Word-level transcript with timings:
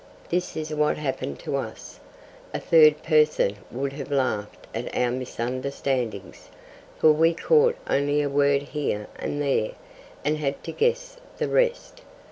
This 0.29 0.57
is 0.57 0.73
what 0.73 0.97
happened 0.97 1.37
to 1.41 1.57
us. 1.57 1.99
A 2.55 2.59
third 2.59 3.03
person 3.03 3.57
would 3.69 3.93
have 3.93 4.09
laughed 4.09 4.65
at 4.73 4.89
our 4.97 5.11
misunderstandings, 5.11 6.49
for 6.97 7.11
we 7.11 7.35
caught 7.35 7.75
only 7.87 8.19
a 8.23 8.27
word 8.27 8.63
here 8.63 9.05
and 9.19 9.39
there, 9.39 9.73
and 10.25 10.39
had 10.39 10.63
to 10.63 10.71
guess 10.71 11.17
the 11.37 11.47
rest. 11.47 12.01